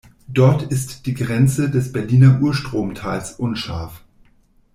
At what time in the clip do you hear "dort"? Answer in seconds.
0.27-0.63